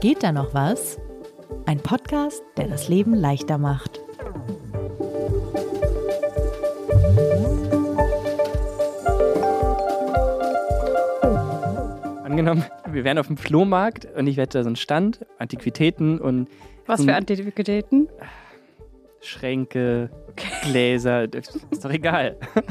[0.00, 0.96] Geht da noch was?
[1.66, 4.00] Ein Podcast, der das Leben leichter macht.
[12.22, 16.48] Angenommen, wir wären auf dem Flohmarkt und ich hätte da so einen Stand, Antiquitäten und
[16.86, 18.08] Was für Antiquitäten?
[19.20, 20.10] Schränke,
[20.62, 22.36] Gläser, das ist doch egal.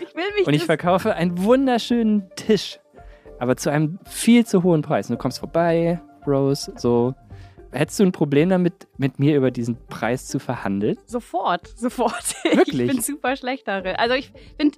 [0.00, 2.78] Ich will mich Und ich verkaufe einen wunderschönen Tisch,
[3.38, 5.08] aber zu einem viel zu hohen Preis.
[5.08, 7.14] Und du kommst vorbei, Rose, so.
[7.70, 10.98] Hättest du ein Problem damit, mit mir über diesen Preis zu verhandeln?
[11.06, 12.34] Sofort, sofort.
[12.44, 12.80] Wirklich?
[12.82, 13.96] Ich bin super schlecht darin.
[13.96, 14.76] Also ich finde,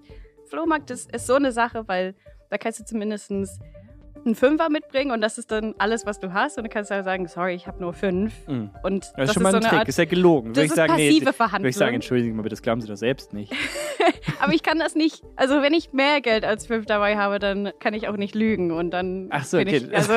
[0.49, 2.15] Flohmarkt ist, ist so eine Sache, weil
[2.51, 6.57] da kannst du zumindest einen Fünfer mitbringen und das ist dann alles, was du hast.
[6.57, 8.33] Und dann kannst du halt sagen, sorry, ich habe nur fünf.
[8.47, 8.71] Mhm.
[8.85, 10.53] Und Das ist schon mal so ein eine Trick, Art, ist ja gelogen.
[10.53, 11.69] das Würde ich ist sagen, passive nee, würde Verhandlung.
[11.71, 13.53] ich sagen, entschuldigen Sie mal, bitte, das glauben Sie doch selbst nicht.
[14.41, 17.73] Aber ich kann das nicht, also wenn ich mehr Geld als fünf dabei habe, dann
[17.81, 19.77] kann ich auch nicht lügen und dann Ach so, bin okay.
[19.79, 20.15] ich, also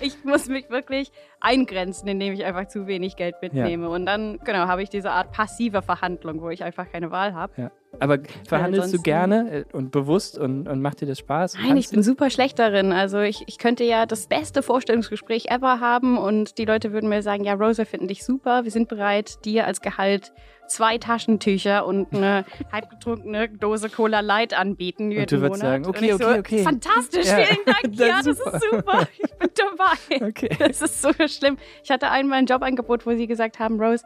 [0.00, 1.10] ich muss mich wirklich
[1.40, 3.88] eingrenzen, indem ich einfach zu wenig Geld mitnehme.
[3.88, 7.70] Und dann, genau, habe ich diese Art passive Verhandlung, wo ich einfach keine Wahl habe.
[8.00, 11.56] Aber verhandelst du gerne äh, und bewusst und, und macht dir das Spaß?
[11.60, 12.92] Nein, ich bin super schlecht darin.
[12.92, 17.22] Also ich, ich könnte ja das beste Vorstellungsgespräch ever haben und die Leute würden mir
[17.22, 20.32] sagen, ja, Rose, wir finden dich super, wir sind bereit, dir als Gehalt
[20.68, 25.84] zwei Taschentücher und eine halbgetrunkene Dose Cola Light anbieten jeden Und du würdest Monat.
[25.84, 26.62] sagen, okay, okay, so, okay.
[26.62, 27.80] Fantastisch, Ja, vielen Dank.
[27.98, 28.54] ja, das super.
[28.54, 29.08] ist super.
[29.18, 30.28] Ich bin dabei.
[30.28, 30.50] Okay.
[30.58, 31.56] Das ist so schlimm.
[31.82, 34.04] Ich hatte einmal ein Jobangebot, wo sie gesagt haben, Rose,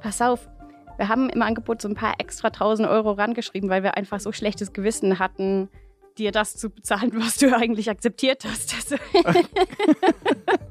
[0.00, 0.48] pass auf,
[0.96, 4.32] wir haben im Angebot so ein paar extra 1000 Euro rangeschrieben, weil wir einfach so
[4.32, 5.68] schlechtes Gewissen hatten,
[6.18, 8.74] dir das zu bezahlen, was du eigentlich akzeptiert hast.
[8.74, 8.96] Also,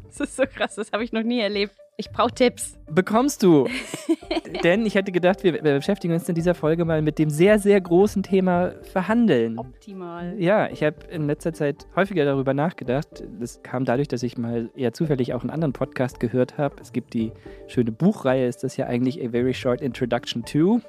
[0.06, 1.76] das ist so krass, das habe ich noch nie erlebt.
[1.98, 2.78] Ich brauche Tipps.
[2.92, 3.70] Bekommst du.
[4.64, 7.58] Denn ich hätte gedacht, wir, wir beschäftigen uns in dieser Folge mal mit dem sehr,
[7.58, 9.58] sehr großen Thema Verhandeln.
[9.58, 10.36] Optimal.
[10.38, 13.24] Ja, ich habe in letzter Zeit häufiger darüber nachgedacht.
[13.40, 16.76] Das kam dadurch, dass ich mal eher zufällig auch einen anderen Podcast gehört habe.
[16.82, 17.32] Es gibt die
[17.68, 20.82] schöne Buchreihe, ist das ja eigentlich A Very Short Introduction to.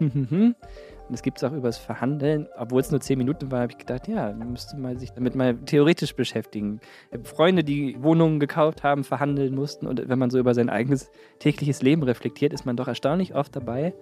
[1.09, 2.49] Und es gibt es auch übers Verhandeln.
[2.57, 5.35] Obwohl es nur zehn Minuten war, habe ich gedacht, ja, man müsste mal sich damit
[5.37, 6.81] mal theoretisch beschäftigen.
[7.13, 9.87] Hab Freunde, die Wohnungen gekauft haben, verhandeln mussten.
[9.87, 13.55] Und wenn man so über sein eigenes tägliches Leben reflektiert, ist man doch erstaunlich oft
[13.55, 13.95] dabei,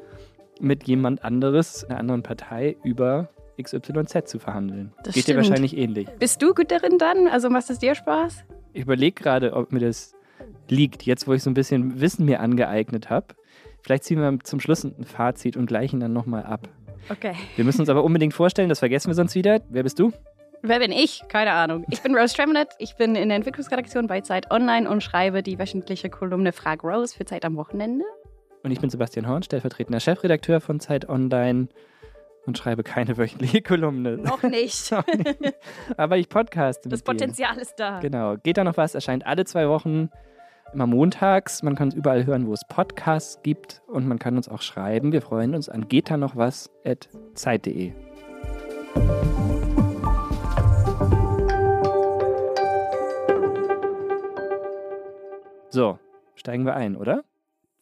[0.60, 3.28] mit jemand anderes, einer anderen Partei, über
[3.60, 4.92] XYZ zu verhandeln.
[5.02, 5.38] Das Geht dir stimmt.
[5.38, 6.08] wahrscheinlich ähnlich.
[6.18, 7.28] Bist du gut darin dann?
[7.28, 8.44] Also macht es dir Spaß?
[8.72, 10.14] Ich überlege gerade, ob mir das
[10.68, 13.34] liegt, jetzt wo ich so ein bisschen Wissen mir angeeignet habe.
[13.82, 16.68] Vielleicht ziehen wir zum Schluss ein Fazit und gleichen dann nochmal ab.
[17.10, 17.34] Okay.
[17.56, 19.60] Wir müssen uns aber unbedingt vorstellen, das vergessen wir sonst wieder.
[19.68, 20.12] Wer bist du?
[20.62, 21.22] Wer bin ich?
[21.28, 21.84] Keine Ahnung.
[21.90, 22.68] Ich bin Rose Tremlett.
[22.78, 27.14] Ich bin in der Entwicklungsredaktion bei Zeit Online und schreibe die wöchentliche Kolumne Frag Rose
[27.14, 28.04] für Zeit am Wochenende.
[28.62, 31.68] Und ich bin Sebastian Horn, stellvertretender Chefredakteur von Zeit Online
[32.46, 34.16] und schreibe keine wöchentliche Kolumne.
[34.16, 34.90] Noch nicht.
[35.98, 37.12] aber ich podcaste Das mit dir.
[37.12, 38.00] Potenzial ist da.
[38.00, 38.36] Genau.
[38.42, 38.94] Geht da noch was?
[38.94, 40.08] Erscheint alle zwei Wochen,
[40.72, 41.62] immer montags.
[41.62, 43.82] Man kann es überall hören, wo es Podcasts gibt.
[43.86, 45.12] Und man kann uns auch schreiben.
[45.12, 47.92] Wir freuen uns an geht noch was at zeit.de.
[55.70, 55.98] So,
[56.36, 57.24] steigen wir ein, oder?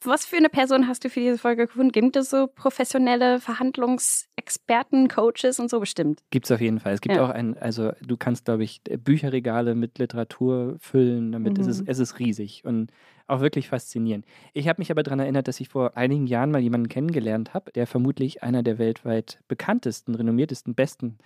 [0.05, 1.93] Was für eine Person hast du für diese Folge gefunden?
[1.93, 6.21] Gibt es so professionelle Verhandlungsexperten, Coaches und so bestimmt?
[6.31, 6.93] Gibt es auf jeden Fall.
[6.95, 7.25] Es gibt Ja.
[7.25, 11.61] auch ein, also du kannst, glaube ich, Bücherregale mit Literatur füllen, damit Mhm.
[11.63, 12.91] es, ist, es ist riesig und
[13.29, 14.25] auch wirklich faszinierend.
[14.53, 17.71] Ich habe mich aber daran erinnert, dass ich vor einigen Jahren mal jemanden kennengelernt habe,
[17.73, 21.19] der vermutlich einer der weltweit bekanntesten, renommiertesten, besten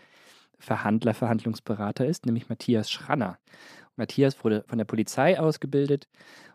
[0.59, 3.39] Verhandler, Verhandlungsberater ist, nämlich Matthias Schranner.
[3.97, 6.09] Matthias wurde von der Polizei ausgebildet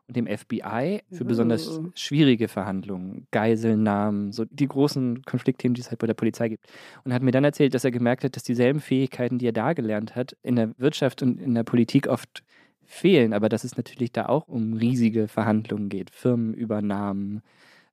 [0.07, 1.91] und dem FBI für besonders Uh.
[1.96, 6.68] schwierige Verhandlungen, Geiselnahmen, so die großen Konfliktthemen, die es halt bei der Polizei gibt.
[7.03, 9.74] Und hat mir dann erzählt, dass er gemerkt hat, dass dieselben Fähigkeiten, die er da
[9.74, 12.44] gelernt hat, in der Wirtschaft und in der Politik oft
[12.84, 17.41] fehlen, aber dass es natürlich da auch um riesige Verhandlungen geht, Firmenübernahmen,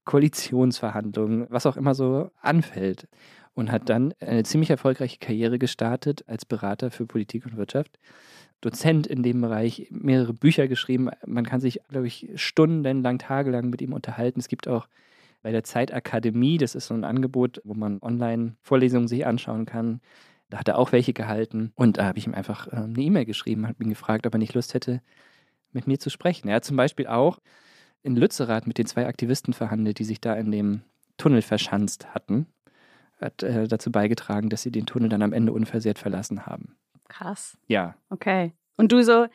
[0.05, 3.09] Koalitionsverhandlungen, was auch immer so anfällt.
[3.55, 7.99] Und hat dann eine ziemlich erfolgreiche Karriere gestartet als Berater für Politik und Wirtschaft.
[8.61, 11.11] Dozent in dem Bereich, mehrere Bücher geschrieben.
[11.27, 14.41] Man kann sich, glaube ich, stundenlang, tagelang mit ihm unterhalten.
[14.41, 14.89] Es gibt auch
[15.43, 20.01] bei der Zeitakademie, das ist so ein Angebot, wo man Online-Vorlesungen sich anschauen kann.
[20.51, 21.73] Da hat er auch welche gehalten.
[21.77, 24.39] Und da habe ich ihm einfach ähm, eine E-Mail geschrieben, habe ihn gefragt, ob er
[24.39, 25.03] nicht Lust hätte,
[25.73, 26.49] mit mir zu sprechen.
[26.49, 27.39] Er hat zum Beispiel auch
[28.03, 30.83] in Lützerath mit den zwei Aktivisten verhandelt, die sich da in dem
[31.19, 32.47] Tunnel verschanzt hatten.
[33.21, 36.77] Hat äh, dazu beigetragen, dass sie den Tunnel dann am Ende unversehrt verlassen haben.
[37.09, 37.59] Krass.
[37.67, 38.53] Ja, Okay.
[38.77, 39.27] Und du so,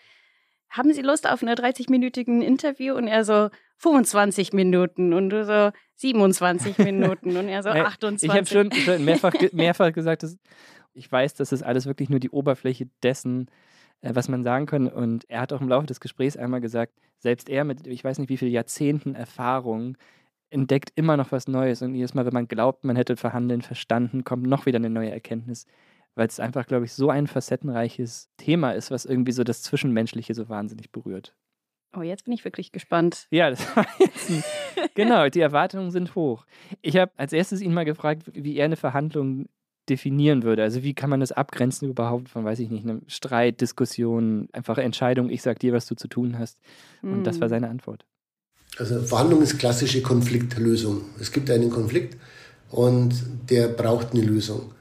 [0.70, 2.96] haben Sie Lust auf eine 30-minütigen Interview?
[2.96, 5.14] Und er so, 25 Minuten.
[5.14, 7.36] Und du so, 27 Minuten.
[7.36, 8.30] Und er so, Äh, 28.
[8.30, 10.38] Ich habe schon, schon mehrfach, mehrfach gesagt, dass
[10.94, 13.50] ich weiß, dass das alles wirklich nur die Oberfläche dessen
[14.04, 14.88] äh, was man sagen kann.
[14.88, 18.20] Und er hat auch im Laufe des Gesprächs einmal gesagt, selbst er mit, ich weiß
[18.20, 19.98] nicht wie viele Jahrzehnten Erfahrung,
[20.50, 21.82] entdeckt immer noch was Neues.
[21.82, 25.10] Und jedes Mal, wenn man glaubt, man hätte Verhandeln verstanden, kommt noch wieder eine neue
[25.10, 25.66] Erkenntnis.
[26.16, 30.34] Weil es einfach, glaube ich, so ein facettenreiches Thema ist, was irgendwie so das Zwischenmenschliche
[30.34, 31.36] so wahnsinnig berührt.
[31.96, 33.28] Oh, jetzt bin ich wirklich gespannt.
[33.30, 34.44] Ja, das war jetzt ein,
[34.96, 36.46] genau, die Erwartungen sind hoch.
[36.82, 39.48] Ich habe als erstes ihn mal gefragt, wie er eine Verhandlung
[39.90, 40.64] definieren würde.
[40.64, 44.82] Also wie kann man das abgrenzen überhaupt von, weiß ich nicht, einem Streit, Diskussion, einfache
[44.82, 46.58] Entscheidung, ich sag dir, was du zu tun hast.
[47.02, 47.24] Und mm.
[47.24, 47.50] das war hm.
[47.50, 48.06] seine Antwort.
[48.78, 51.02] Also Verhandlung ist klassische Konfliktlösung.
[51.20, 52.18] Es gibt einen Konflikt
[52.72, 53.14] und
[53.50, 54.74] der braucht eine Lösung.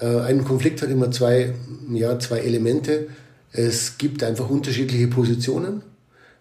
[0.00, 1.54] Äh, ein Konflikt hat immer zwei,
[1.92, 3.08] ja, zwei Elemente.
[3.52, 5.82] Es gibt einfach unterschiedliche Positionen,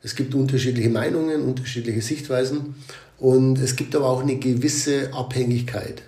[0.01, 2.75] es gibt unterschiedliche Meinungen, unterschiedliche Sichtweisen
[3.17, 6.03] und es gibt aber auch eine gewisse Abhängigkeit.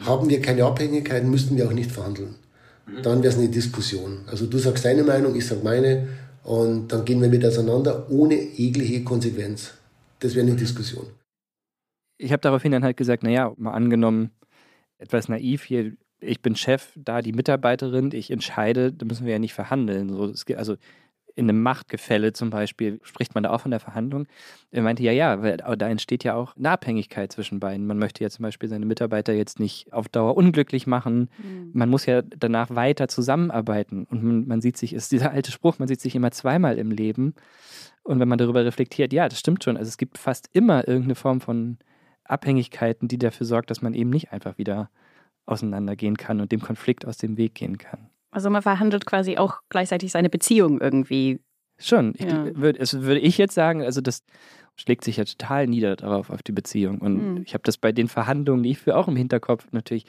[0.00, 2.36] Haben wir keine Abhängigkeit, müssten wir auch nicht verhandeln.
[3.02, 4.20] Dann wäre es eine Diskussion.
[4.26, 6.08] Also du sagst deine Meinung, ich sage meine
[6.42, 9.72] und dann gehen wir mit auseinander ohne jegliche Konsequenz.
[10.20, 11.06] Das wäre eine Diskussion.
[12.18, 14.30] Ich habe daraufhin dann halt gesagt, naja, mal angenommen,
[14.98, 19.38] etwas naiv hier, ich bin Chef, da die Mitarbeiterin, ich entscheide, da müssen wir ja
[19.38, 20.08] nicht verhandeln.
[20.08, 20.76] So, also
[21.36, 24.26] in einem Machtgefälle zum Beispiel, spricht man da auch von der Verhandlung.
[24.70, 27.86] Er meinte, ja, ja, weil da entsteht ja auch eine Abhängigkeit zwischen beiden.
[27.86, 31.28] Man möchte ja zum Beispiel seine Mitarbeiter jetzt nicht auf Dauer unglücklich machen.
[31.38, 31.70] Mhm.
[31.72, 34.04] Man muss ja danach weiter zusammenarbeiten.
[34.04, 36.92] Und man, man sieht sich, ist dieser alte Spruch, man sieht sich immer zweimal im
[36.92, 37.34] Leben.
[38.04, 39.76] Und wenn man darüber reflektiert, ja, das stimmt schon.
[39.76, 41.78] Also es gibt fast immer irgendeine Form von
[42.24, 44.88] Abhängigkeiten, die dafür sorgt, dass man eben nicht einfach wieder
[45.46, 48.10] auseinandergehen kann und dem Konflikt aus dem Weg gehen kann.
[48.30, 51.40] Also man verhandelt quasi auch gleichzeitig seine Beziehung irgendwie.
[51.78, 52.14] Schon.
[52.18, 52.46] Ja.
[52.46, 54.22] Ich, würd, also würde ich jetzt sagen, also das
[54.76, 56.98] schlägt sich ja total nieder darauf, auf die Beziehung.
[56.98, 57.42] Und mhm.
[57.44, 60.04] ich habe das bei den Verhandlungen, die ich für auch im Hinterkopf natürlich,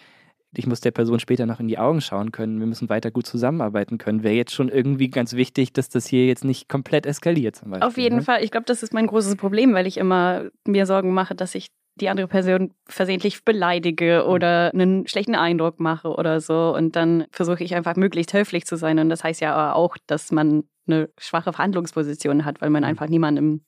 [0.58, 3.28] ich muss der Person später noch in die Augen schauen können, wir müssen weiter gut
[3.28, 4.24] zusammenarbeiten können.
[4.24, 7.88] Wäre jetzt schon irgendwie ganz wichtig, dass das hier jetzt nicht komplett eskaliert zum Beispiel.
[7.88, 8.22] Auf jeden ne?
[8.22, 8.44] Fall.
[8.44, 11.68] Ich glaube, das ist mein großes Problem, weil ich immer mir Sorgen mache, dass ich
[11.96, 16.76] die andere Person versehentlich beleidige oder einen schlechten Eindruck mache oder so.
[16.76, 19.00] Und dann versuche ich einfach möglichst höflich zu sein.
[19.00, 22.90] Und das heißt ja auch, dass man eine schwache Verhandlungsposition hat, weil man mhm.
[22.90, 23.64] einfach niemandem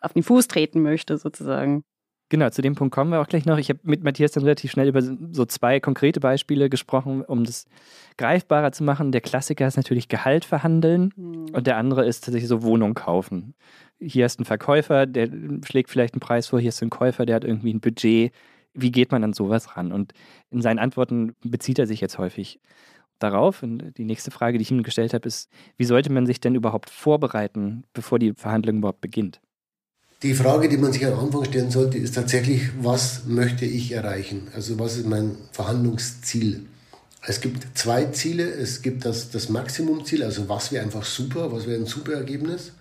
[0.00, 1.84] auf den Fuß treten möchte, sozusagen.
[2.30, 3.58] Genau, zu dem Punkt kommen wir auch gleich noch.
[3.58, 7.66] Ich habe mit Matthias dann relativ schnell über so zwei konkrete Beispiele gesprochen, um das
[8.16, 9.12] greifbarer zu machen.
[9.12, 11.50] Der Klassiker ist natürlich Gehalt verhandeln mhm.
[11.52, 13.54] und der andere ist tatsächlich so Wohnung kaufen
[14.04, 15.28] hier ist ein Verkäufer, der
[15.64, 18.32] schlägt vielleicht einen Preis vor, hier ist ein Käufer, der hat irgendwie ein Budget.
[18.74, 19.92] Wie geht man an sowas ran?
[19.92, 20.12] Und
[20.50, 22.60] in seinen Antworten bezieht er sich jetzt häufig
[23.18, 23.62] darauf.
[23.62, 26.54] Und die nächste Frage, die ich ihm gestellt habe, ist, wie sollte man sich denn
[26.54, 29.40] überhaupt vorbereiten, bevor die Verhandlung überhaupt beginnt?
[30.22, 34.48] Die Frage, die man sich am Anfang stellen sollte, ist tatsächlich, was möchte ich erreichen?
[34.54, 36.66] Also was ist mein Verhandlungsziel?
[37.24, 38.48] Es gibt zwei Ziele.
[38.48, 42.72] Es gibt das, das Maximumziel, also was wäre einfach super, was wäre ein super Ergebnis.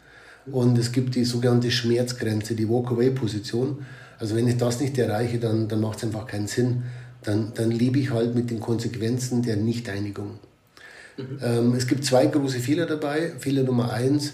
[0.46, 3.86] Und es gibt die sogenannte Schmerzgrenze, die Walk-Away-Position.
[4.20, 6.84] Also wenn ich das nicht erreiche, dann, dann macht es einfach keinen Sinn.
[7.24, 10.40] Dann, dann lebe ich halt mit den Konsequenzen der Nichteinigung.
[11.18, 11.40] Mhm.
[11.42, 13.34] Ähm, es gibt zwei große Fehler dabei.
[13.38, 14.34] Fehler Nummer eins,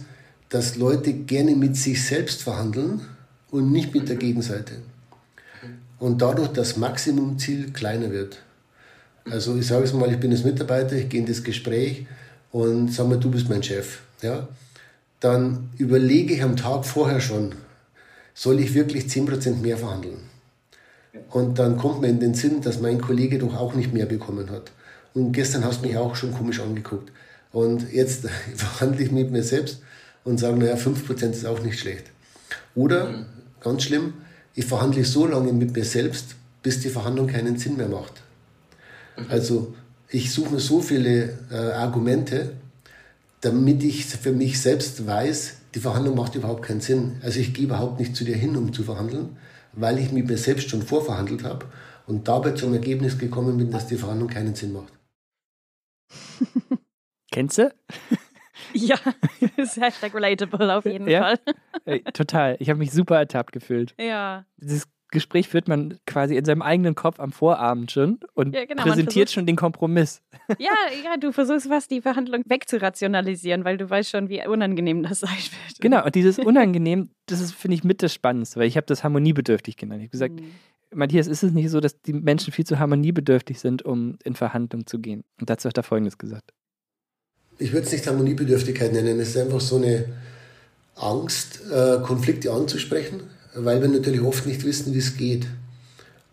[0.49, 3.01] dass Leute gerne mit sich selbst verhandeln
[3.51, 4.73] und nicht mit der Gegenseite.
[5.99, 8.41] Und dadurch das Maximumziel kleiner wird.
[9.29, 12.05] Also ich sage es mal, ich bin jetzt Mitarbeiter, ich gehe in das Gespräch
[12.51, 13.99] und sage mal, du bist mein Chef.
[14.21, 14.47] Ja?
[15.19, 17.55] Dann überlege ich am Tag vorher schon,
[18.33, 20.19] soll ich wirklich 10% mehr verhandeln?
[21.31, 24.49] Und dann kommt mir in den Sinn, dass mein Kollege doch auch nicht mehr bekommen
[24.51, 24.71] hat.
[25.13, 27.11] Und gestern hast du mich auch schon komisch angeguckt.
[27.51, 29.81] Und jetzt verhandle ich mit mir selbst
[30.23, 32.11] und sage, naja, 5% ist auch nicht schlecht.
[32.75, 33.25] Oder, mhm.
[33.61, 34.13] ganz schlimm,
[34.53, 38.13] ich verhandle so lange mit mir selbst, bis die Verhandlung keinen Sinn mehr macht.
[39.17, 39.25] Mhm.
[39.29, 39.73] Also
[40.09, 42.53] ich suche mir so viele äh, Argumente,
[43.41, 47.17] damit ich für mich selbst weiß, die Verhandlung macht überhaupt keinen Sinn.
[47.21, 49.37] Also ich gehe überhaupt nicht zu dir hin, um zu verhandeln,
[49.73, 51.67] weil ich mit mir selbst schon vorverhandelt habe
[52.07, 54.93] und dabei zum Ergebnis gekommen bin, dass die Verhandlung keinen Sinn macht.
[57.31, 57.73] Kennst du?
[58.73, 58.97] Ja,
[59.55, 61.21] ist Hashtag relatable auf jeden ja?
[61.21, 61.39] Fall.
[61.85, 62.57] Hey, total.
[62.59, 63.95] Ich habe mich super ertappt gefühlt.
[63.97, 64.45] Ja.
[64.57, 68.83] Dieses Gespräch führt man quasi in seinem eigenen Kopf am Vorabend schon und ja, genau,
[68.83, 70.21] präsentiert schon den Kompromiss.
[70.59, 70.73] Ja,
[71.03, 75.29] ja, du versuchst was, die Verhandlung wegzurationalisieren, weil du weißt schon, wie unangenehm das sein
[75.29, 75.81] wird.
[75.81, 79.03] Genau, und dieses Unangenehm, das ist, finde ich, mit das Spannendste, weil ich habe das
[79.03, 80.01] harmoniebedürftig genannt.
[80.01, 80.51] Ich habe gesagt, mhm.
[80.93, 84.87] Matthias, ist es nicht so, dass die Menschen viel zu harmoniebedürftig sind, um in Verhandlungen
[84.87, 85.25] zu gehen?
[85.39, 86.53] Und dazu hat er Folgendes gesagt.
[87.59, 90.05] Ich würde es nicht Harmoniebedürftigkeit nennen, es ist einfach so eine
[90.95, 93.21] Angst, äh, Konflikte anzusprechen
[93.57, 95.47] weil wir natürlich oft nicht wissen, wie es geht.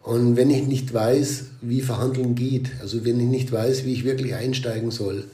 [0.03, 4.05] Und wenn ich nicht weiß, wie Verhandeln geht, also wenn ich nicht weiß, wie ich
[4.05, 5.25] wirklich einsteigen soll,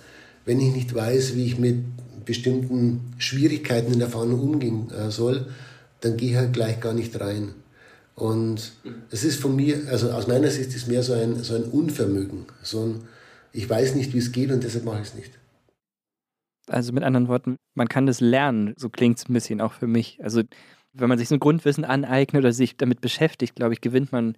[0.44, 1.78] wenn ich nicht weiß, wie ich mit
[2.24, 5.46] bestimmten Schwierigkeiten in der Verhandlung umgehen äh, soll,
[6.00, 7.52] dann gehe ich halt gleich gar nicht rein.
[8.14, 8.72] Und
[9.10, 11.64] es ist von mir, also aus meiner Sicht ist es mehr so ein, so ein
[11.64, 13.00] Unvermögen, so ein,
[13.52, 15.32] ich weiß nicht, wie es geht und deshalb mache ich es nicht.
[16.68, 19.88] Also mit anderen Worten, man kann das lernen, so klingt es ein bisschen auch für
[19.88, 20.22] mich.
[20.22, 20.42] Also
[20.92, 24.36] wenn man sich so ein Grundwissen aneignet oder sich damit beschäftigt, glaube ich, gewinnt man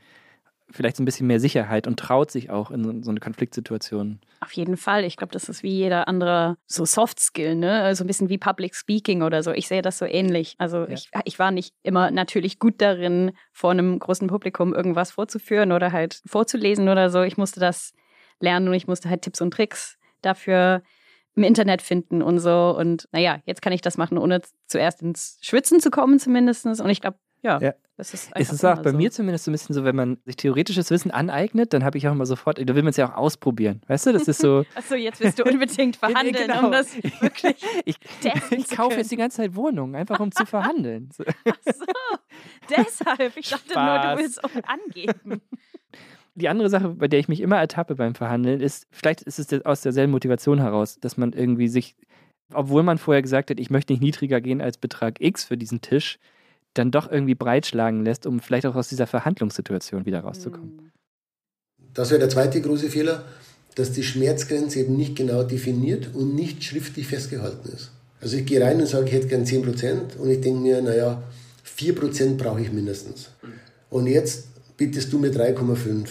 [0.72, 4.20] vielleicht so ein bisschen mehr Sicherheit und traut sich auch in so eine Konfliktsituation.
[4.40, 5.04] Auf jeden Fall.
[5.04, 7.94] Ich glaube, das ist wie jeder andere so Soft Skill, ne?
[7.94, 9.52] So ein bisschen wie Public Speaking oder so.
[9.52, 10.54] Ich sehe das so ähnlich.
[10.58, 10.88] Also ja.
[10.88, 15.92] ich, ich war nicht immer natürlich gut darin, vor einem großen Publikum irgendwas vorzuführen oder
[15.92, 17.22] halt vorzulesen oder so.
[17.22, 17.92] Ich musste das
[18.40, 20.82] lernen und ich musste halt Tipps und Tricks dafür
[21.34, 22.76] im Internet finden und so.
[22.76, 26.66] Und naja, jetzt kann ich das machen, ohne zuerst ins Schwitzen zu kommen zumindest.
[26.66, 28.30] Und ich glaube, ja, ja, das ist.
[28.34, 28.96] Es ist auch bei so.
[28.96, 32.06] mir zumindest so ein bisschen so, wenn man sich theoretisches Wissen aneignet, dann habe ich
[32.06, 33.82] auch immer sofort, da will man es ja auch ausprobieren.
[33.88, 34.64] Weißt du, das ist so.
[34.76, 36.66] Achso, jetzt willst du unbedingt verhandeln, genau.
[36.66, 37.56] um das wirklich.
[37.84, 37.96] ich,
[38.50, 41.10] ich kaufe jetzt die ganze Zeit Wohnungen, einfach um zu verhandeln.
[41.18, 41.84] Ach so,
[42.70, 43.36] deshalb.
[43.36, 44.04] Ich dachte Spaß.
[44.04, 45.42] nur, du willst auch angeben.
[46.34, 49.66] Die andere Sache, bei der ich mich immer ertappe beim Verhandeln, ist, vielleicht ist es
[49.66, 51.94] aus derselben Motivation heraus, dass man irgendwie sich,
[52.52, 55.82] obwohl man vorher gesagt hat, ich möchte nicht niedriger gehen als Betrag X für diesen
[55.82, 56.18] Tisch,
[56.74, 60.78] dann doch irgendwie breitschlagen lässt, um vielleicht auch aus dieser Verhandlungssituation wieder rauszukommen.
[60.78, 60.90] Hm.
[61.92, 63.24] Das wäre der zweite große Fehler,
[63.74, 67.90] dass die Schmerzgrenze eben nicht genau definiert und nicht schriftlich festgehalten ist.
[68.20, 71.22] Also ich gehe rein und sage, ich hätte gern 10% und ich denke mir, naja,
[71.66, 73.30] 4% brauche ich mindestens.
[73.90, 74.48] Und jetzt
[74.82, 76.08] bittest du mir 3,5.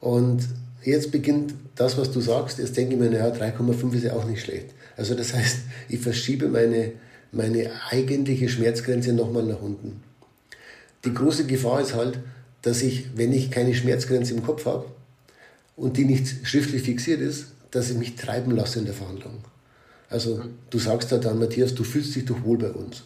[0.00, 0.48] Und
[0.84, 4.24] jetzt beginnt das, was du sagst, jetzt denke ich mir, naja, 3,5 ist ja auch
[4.24, 4.66] nicht schlecht.
[4.96, 6.92] Also das heißt, ich verschiebe meine
[7.32, 10.02] meine eigentliche Schmerzgrenze nochmal nach unten.
[11.04, 12.18] Die große Gefahr ist halt,
[12.62, 14.86] dass ich, wenn ich keine Schmerzgrenze im Kopf habe
[15.76, 19.38] und die nicht schriftlich fixiert ist, dass ich mich treiben lasse in der Verhandlung.
[20.08, 23.04] Also du sagst da dann, Matthias, du fühlst dich doch wohl bei uns.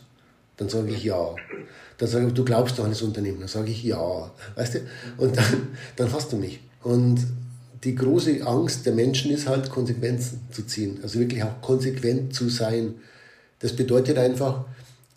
[0.57, 1.35] Dann sage ich ja.
[1.99, 3.41] Dann sage ich, du glaubst doch an das Unternehmen.
[3.41, 4.31] Dann sage ich ja.
[4.55, 4.81] Weißt du?
[5.17, 6.61] Und dann, dann hast du mich.
[6.83, 7.27] Und
[7.83, 10.99] die große Angst der Menschen ist halt, Konsequenzen zu ziehen.
[11.03, 12.95] Also wirklich auch konsequent zu sein.
[13.59, 14.65] Das bedeutet einfach,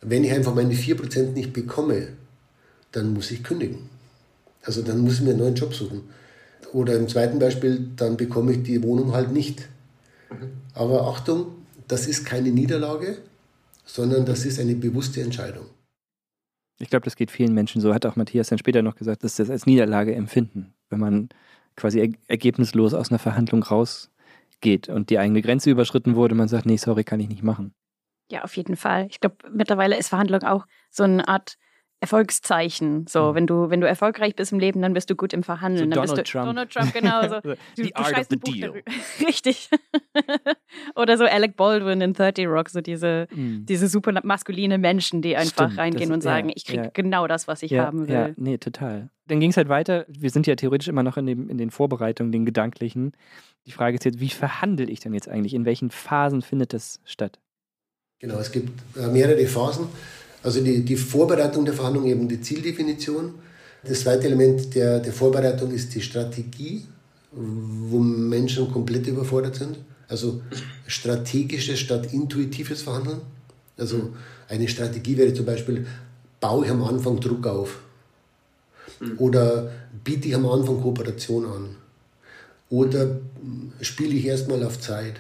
[0.02, 2.10] wenn ich einfach meine 4% nicht bekomme,
[2.92, 3.90] dann muss ich kündigen.
[4.64, 6.02] Also dann muss ich mir einen neuen Job suchen.
[6.74, 9.62] Oder im zweiten Beispiel, dann bekomme ich die Wohnung halt nicht.
[10.30, 10.50] Mhm.
[10.74, 11.48] Aber Achtung,
[11.88, 13.18] das ist keine Niederlage,
[13.88, 15.66] sondern das ist eine bewusste Entscheidung.
[16.80, 17.94] Ich glaube, das geht vielen Menschen so.
[17.94, 21.30] Hat auch Matthias dann später noch gesagt, dass das als Niederlage empfinden, wenn man
[21.76, 26.36] quasi ergebnislos aus einer Verhandlung rausgeht und die eigene Grenze überschritten wurde.
[26.36, 27.74] Man sagt, nee, sorry, kann ich nicht machen.
[28.30, 29.08] Ja, auf jeden Fall.
[29.10, 31.58] Ich glaube, mittlerweile ist Verhandlung auch so eine Art
[32.00, 33.08] Erfolgszeichen.
[33.08, 33.36] So, mhm.
[33.36, 35.86] wenn du, wenn du erfolgreich bist im Leben, dann bist du gut im Verhandeln.
[35.86, 36.46] So dann Donald bist du, Trump.
[36.46, 37.28] Donald Trump, genau.
[37.28, 37.42] So.
[37.42, 38.84] du, The du art of the deal.
[39.26, 39.70] Richtig.
[40.96, 43.66] Oder so Alec Baldwin in 30 Rock, so diese, mhm.
[43.66, 46.90] diese super maskuline Menschen, die einfach Stimmt, reingehen das, und sagen, ja, ich kriege ja.
[46.94, 48.14] genau das, was ich ja, haben will.
[48.14, 49.10] Ja, nee, total.
[49.26, 50.06] Dann ging es halt weiter.
[50.08, 53.14] Wir sind ja theoretisch immer noch in, dem, in den Vorbereitungen, den gedanklichen.
[53.66, 55.56] Die Frage ist jetzt, wie verhandle ich denn jetzt eigentlich?
[55.56, 57.40] In welchen Phasen findet das statt?
[58.20, 59.88] Genau, es gibt äh, mehrere Phasen.
[60.48, 63.34] Also die, die Vorbereitung der Verhandlung, eben die Zieldefinition.
[63.84, 66.86] Das zweite Element der, der Vorbereitung ist die Strategie,
[67.34, 69.78] wo Menschen komplett überfordert sind.
[70.08, 70.42] Also
[70.88, 73.20] strategisches statt intuitives Verhandeln.
[73.78, 74.14] Also
[74.48, 75.86] eine Strategie wäre zum Beispiel,
[76.40, 77.80] baue ich am Anfang Druck auf.
[79.18, 79.70] Oder
[80.06, 81.76] biete ich am Anfang Kooperation an.
[82.70, 83.20] Oder
[83.82, 85.16] spiele ich erstmal auf Zeit.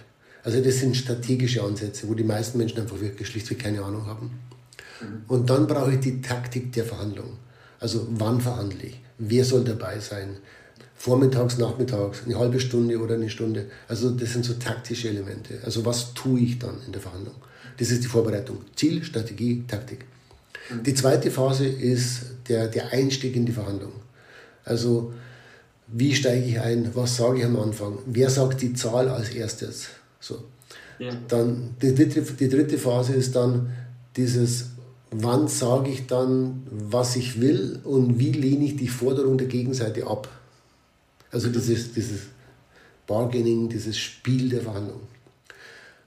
[0.45, 4.46] Also das sind strategische Ansätze, wo die meisten Menschen einfach wirklich schlichtweg keine Ahnung haben.
[5.01, 5.23] Mhm.
[5.27, 7.37] Und dann brauche ich die Taktik der Verhandlung.
[7.79, 8.99] Also wann verhandle ich?
[9.17, 10.37] Wer soll dabei sein?
[10.95, 13.67] Vormittags, nachmittags, eine halbe Stunde oder eine Stunde.
[13.87, 15.59] Also das sind so taktische Elemente.
[15.63, 17.35] Also was tue ich dann in der Verhandlung?
[17.77, 18.61] Das ist die Vorbereitung.
[18.75, 20.05] Ziel, Strategie, Taktik.
[20.69, 20.83] Mhm.
[20.83, 23.93] Die zweite Phase ist der, der Einstieg in die Verhandlung.
[24.63, 25.13] Also
[25.87, 26.89] wie steige ich ein?
[26.95, 27.99] Was sage ich am Anfang?
[28.05, 29.87] Wer sagt die Zahl als erstes?
[30.19, 30.43] So.
[30.99, 31.13] Ja.
[31.27, 33.71] Dann die dritte, die dritte Phase ist dann
[34.15, 34.71] dieses,
[35.11, 40.07] wann sage ich dann, was ich will und wie lehne ich die Forderung der Gegenseite
[40.07, 40.27] ab.
[41.31, 42.21] Also dieses, dieses
[43.05, 45.01] Bargaining, dieses Spiel der Verhandlung.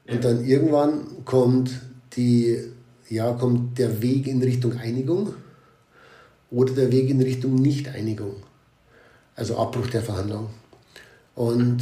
[0.08, 1.70] Und dann irgendwann kommt,
[2.16, 2.58] die,
[3.08, 5.34] ja, kommt der Weg in Richtung Einigung
[6.50, 8.34] oder der Weg in Richtung Nicht-Einigung.
[9.36, 10.50] Also Abbruch der Verhandlung.
[11.34, 11.78] Und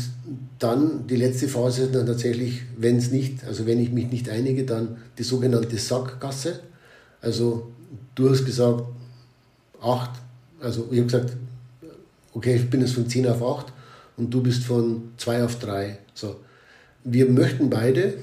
[0.59, 4.29] dann die letzte Phase ist dann tatsächlich, wenn es nicht, also wenn ich mich nicht
[4.29, 6.61] einige, dann die sogenannte Sackgasse.
[7.21, 7.71] Also
[8.15, 8.85] du hast gesagt,
[9.81, 10.11] acht,
[10.61, 11.37] also ich habe gesagt,
[12.33, 13.73] okay, ich bin jetzt von 10 auf 8
[14.17, 15.99] und du bist von 2 auf 3.
[16.15, 16.37] So.
[17.05, 18.15] wir möchten beide,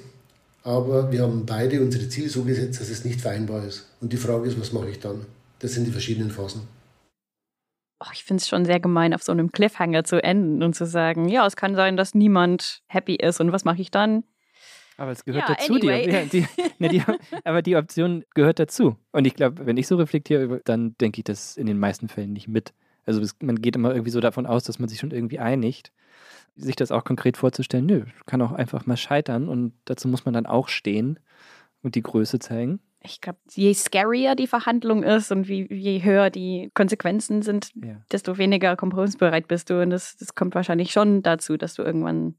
[0.63, 3.87] aber wir haben beide unsere Ziele so gesetzt, dass es nicht vereinbar ist.
[4.01, 5.25] Und die Frage ist, was mache ich dann?
[5.59, 6.61] Das sind die verschiedenen Phasen.
[8.01, 10.85] Oh, ich finde es schon sehr gemein, auf so einem Cliffhanger zu enden und zu
[10.85, 14.23] sagen, ja, es kann sein, dass niemand happy ist und was mache ich dann?
[14.97, 15.73] Aber es gehört Ja, dazu.
[15.73, 16.27] anyway.
[16.31, 16.47] Die, die,
[16.79, 17.01] ne, die,
[17.43, 18.95] aber die Option gehört dazu.
[19.11, 22.33] Und ich glaube, wenn ich so reflektiere, dann denke ich das in den meisten Fällen
[22.33, 22.73] nicht mit.
[23.05, 25.91] Also es, man geht immer irgendwie so davon aus, dass man sich schon irgendwie einigt.
[26.55, 30.33] Sich das auch konkret vorzustellen, nö, kann auch einfach mal scheitern und dazu muss man
[30.33, 31.19] dann auch stehen
[31.83, 32.79] und die Größe zeigen.
[33.03, 37.97] Ich glaube, je scarier die Verhandlung ist und wie, je höher die Konsequenzen sind, Ja.
[38.11, 39.81] desto weniger kompromissbereit bist du.
[39.81, 42.35] Und das, das kommt wahrscheinlich schon dazu, dass du irgendwann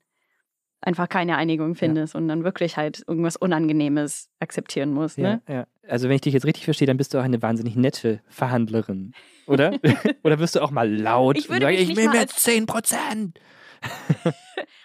[0.81, 5.19] einfach keine Einigung findest und dann wirklich halt irgendwas Unangenehmes akzeptieren musst.
[5.19, 5.43] Ne?
[5.49, 5.67] Ja, ja.
[5.89, 9.13] Also wenn ich dich jetzt richtig verstehe, dann bist du auch eine wahnsinnig nette Verhandlerin,
[9.47, 9.73] oder?
[10.23, 13.41] oder wirst du auch mal laut Ich würde sagen, mich ich mir als- 10 Prozent?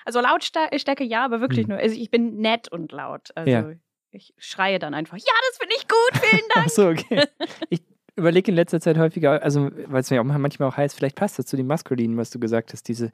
[0.04, 1.70] Also Lautstärke ja, aber wirklich Hm.
[1.76, 1.78] nur.
[1.80, 3.30] Also ich bin nett und laut.
[3.36, 3.72] Also Ja.
[4.12, 6.66] ich schreie dann einfach, ja, das finde ich gut, vielen Dank.
[6.70, 7.24] Ach so, okay.
[7.70, 7.82] Ich
[8.16, 11.38] überlege in letzter Zeit häufiger, also weil es mir auch manchmal auch heißt, vielleicht passt
[11.40, 13.12] das zu dem Maskulinen, was du gesagt hast, diese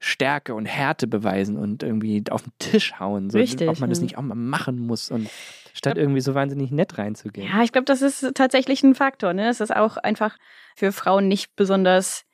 [0.00, 3.98] Stärke und Härte beweisen und irgendwie auf den Tisch hauen, so, Richtig, ob man das
[3.98, 4.04] ja.
[4.04, 5.28] nicht auch mal machen muss und
[5.74, 7.48] statt irgendwie so wahnsinnig nett reinzugehen.
[7.48, 9.32] Ja, ich glaube, das ist tatsächlich ein Faktor.
[9.32, 9.48] Ne?
[9.48, 10.36] Es ist auch einfach
[10.76, 12.24] für Frauen nicht besonders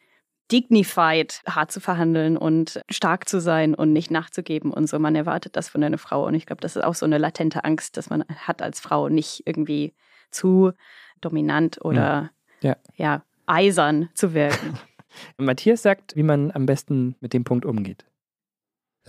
[0.53, 4.99] dignified, hart zu verhandeln und stark zu sein und nicht nachzugeben und so.
[4.99, 6.27] Man erwartet das von einer Frau.
[6.27, 9.09] Und ich glaube, das ist auch so eine latente Angst, dass man hat als Frau
[9.09, 9.95] nicht irgendwie
[10.31, 10.73] zu
[11.21, 12.31] dominant oder
[12.61, 12.77] Ja.
[12.97, 14.79] ja, eisern zu wirken.
[15.39, 18.05] Matthias sagt, wie man am besten mit dem Punkt umgeht.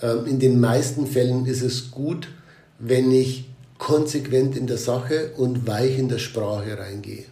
[0.01, 2.29] Ähm, In den meisten Fällen ist es gut,
[2.79, 7.25] wenn ich konsequent in der Sache und weich in der Sprache reingehe.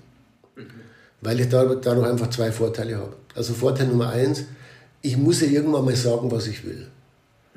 [1.21, 3.15] Weil ich dadurch einfach zwei Vorteile habe.
[3.35, 4.43] Also Vorteil Nummer eins,
[5.01, 6.87] ich muss ja irgendwann mal sagen, was ich will.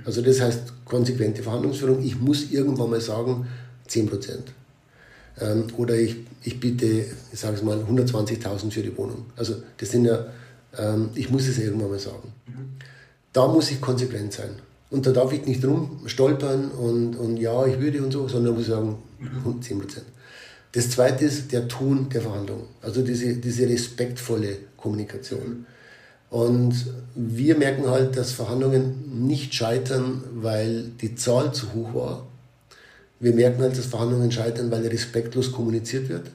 [0.04, 3.46] Also das heißt konsequente Verhandlungsführung, ich muss irgendwann mal sagen,
[3.86, 4.52] 10 Prozent.
[5.40, 6.86] Ähm, oder ich, ich biete,
[7.32, 9.26] ich sage es mal, 120.000 für die Wohnung.
[9.36, 10.26] Also das sind ja,
[10.78, 12.32] ähm, ich muss es irgendwann mal sagen.
[13.32, 14.50] Da muss ich konsequent sein.
[14.90, 18.66] Und da darf ich nicht rumstolpern und, und ja, ich würde und so, sondern muss
[18.66, 18.96] sagen,
[19.60, 20.06] 10 Prozent.
[20.72, 25.66] Das zweite ist der Ton der Verhandlung, also diese, diese respektvolle Kommunikation.
[26.30, 26.74] Und
[27.14, 32.26] wir merken halt, dass Verhandlungen nicht scheitern, weil die Zahl zu hoch war.
[33.20, 36.30] Wir merken halt, dass Verhandlungen scheitern, weil respektlos kommuniziert wird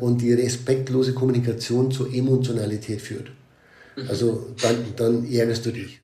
[0.00, 3.30] und die respektlose Kommunikation zur Emotionalität führt.
[4.08, 6.02] Also dann, dann ärgerst du dich.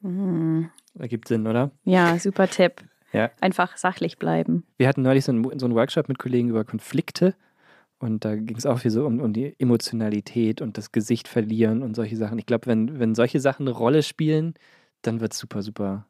[0.00, 0.70] Mhm.
[0.98, 1.70] Ergibt Sinn, oder?
[1.84, 2.82] Ja, super Tipp.
[3.10, 3.30] Ja.
[3.40, 4.64] Einfach sachlich bleiben.
[4.76, 7.34] Wir hatten neulich so einen, so einen Workshop mit Kollegen über Konflikte
[8.00, 11.82] und da ging es auch viel so um, um die Emotionalität und das Gesicht verlieren
[11.82, 12.38] und solche Sachen.
[12.38, 14.52] Ich glaube, wenn, wenn solche Sachen eine Rolle spielen,
[15.00, 16.06] dann wird es super, super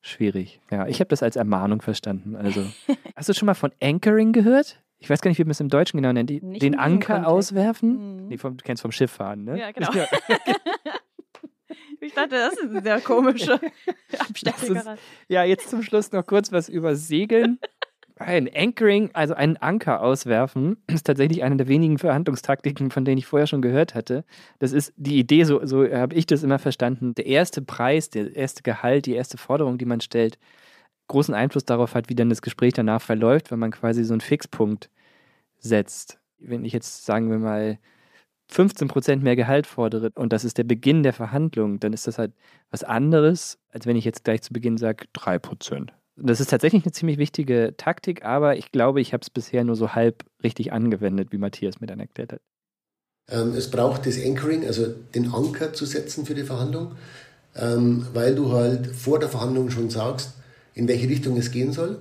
[0.00, 0.60] schwierig.
[0.70, 2.34] Ja, ich habe das als Ermahnung verstanden.
[2.34, 2.66] Also,
[3.16, 4.81] hast du schon mal von Anchoring gehört?
[5.02, 6.30] Ich weiß gar nicht, wie man es im Deutschen genau nennt.
[6.30, 7.28] Die, den Anker Kontext.
[7.28, 8.22] auswerfen?
[8.22, 8.28] Mhm.
[8.28, 9.58] Nee, vom, du kennst vom Schifffahren, ne?
[9.58, 9.90] Ja, genau.
[12.00, 13.60] Ich dachte, das ist ein sehr komischer
[14.18, 14.96] Abstecher.
[15.28, 17.60] Ja, jetzt zum Schluss noch kurz was über Segeln.
[18.16, 23.26] Ein Anchoring, also einen Anker auswerfen, ist tatsächlich eine der wenigen Verhandlungstaktiken, von denen ich
[23.26, 24.24] vorher schon gehört hatte.
[24.58, 27.14] Das ist die Idee, so, so habe ich das immer verstanden.
[27.14, 30.38] Der erste Preis, der erste Gehalt, die erste Forderung, die man stellt,
[31.08, 34.20] großen Einfluss darauf hat, wie dann das Gespräch danach verläuft, wenn man quasi so einen
[34.20, 34.90] Fixpunkt
[35.58, 36.18] setzt.
[36.38, 37.78] Wenn ich jetzt, sagen wir mal,
[38.48, 42.18] 15 Prozent mehr Gehalt fordere und das ist der Beginn der Verhandlung, dann ist das
[42.18, 42.32] halt
[42.70, 45.92] was anderes, als wenn ich jetzt gleich zu Beginn sage 3 Prozent.
[46.16, 49.76] Das ist tatsächlich eine ziemlich wichtige Taktik, aber ich glaube, ich habe es bisher nur
[49.76, 52.40] so halb richtig angewendet, wie Matthias mir dann erklärt hat.
[53.30, 56.96] Ähm, es braucht das Anchoring, also den Anker zu setzen für die Verhandlung,
[57.56, 60.34] ähm, weil du halt vor der Verhandlung schon sagst,
[60.74, 61.98] in welche Richtung es gehen soll.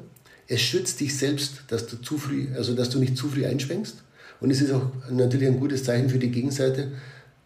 [0.48, 3.96] Es schützt dich selbst, dass du zu früh, also dass du nicht zu früh einschwenkst.
[4.40, 6.92] Und es ist auch natürlich ein gutes Zeichen für die Gegenseite,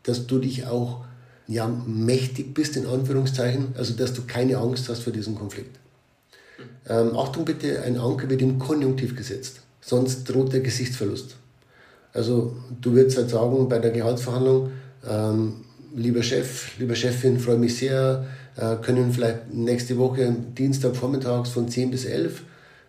[0.04, 1.04] dass du dich auch
[1.48, 5.78] ja, mächtig bist, in Anführungszeichen, also dass du keine Angst hast vor diesem Konflikt.
[6.88, 11.36] Ähm, Achtung bitte, ein Anker wird im Konjunktiv gesetzt, sonst droht der Gesichtsverlust.
[12.14, 14.72] Also du würdest halt sagen bei der Gehaltsverhandlung,
[15.08, 15.54] ähm,
[15.96, 21.92] lieber Chef, lieber Chefin, freue mich sehr, können vielleicht nächste Woche Dienstag vormittags von 10
[21.92, 22.44] bis 11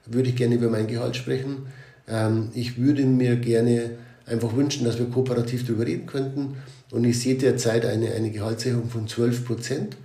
[0.07, 1.67] würde ich gerne über mein Gehalt sprechen.
[2.09, 3.91] Ähm, ich würde mir gerne
[4.27, 6.57] einfach wünschen, dass wir kooperativ darüber reden könnten.
[6.91, 9.97] Und ich sehe derzeit eine, eine Gehaltserhöhung von 12 Prozent.